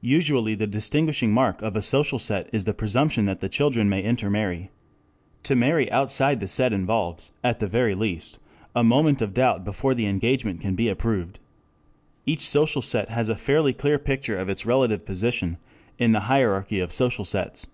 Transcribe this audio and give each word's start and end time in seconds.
Usually 0.00 0.54
the 0.54 0.66
distinguishing 0.66 1.30
mark 1.30 1.60
of 1.60 1.76
a 1.76 1.82
social 1.82 2.18
set 2.18 2.48
is 2.54 2.64
the 2.64 2.72
presumption 2.72 3.26
that 3.26 3.40
the 3.40 3.50
children 3.50 3.86
may 3.86 4.02
intermarry. 4.02 4.70
To 5.42 5.54
marry 5.54 5.92
outside 5.92 6.40
the 6.40 6.48
set 6.48 6.72
involves, 6.72 7.32
at 7.44 7.58
the 7.58 7.66
very 7.68 7.94
least, 7.94 8.38
a 8.74 8.82
moment 8.82 9.20
of 9.20 9.34
doubt 9.34 9.66
before 9.66 9.92
the 9.92 10.06
engagement 10.06 10.62
can 10.62 10.74
be 10.74 10.88
approved. 10.88 11.38
Each 12.24 12.48
social 12.48 12.80
set 12.80 13.10
has 13.10 13.28
a 13.28 13.36
fairly 13.36 13.74
clear 13.74 13.98
picture 13.98 14.38
of 14.38 14.48
its 14.48 14.64
relative 14.64 15.04
position 15.04 15.58
in 15.98 16.12
the 16.12 16.20
hierarchy 16.32 16.80
of 16.80 16.90
social 16.90 17.26
sets. 17.26 17.68